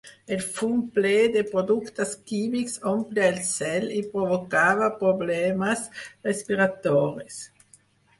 [0.35, 5.85] El fum ple de productes químics omplia el cel i provocava problemes
[6.29, 7.39] respiratoris.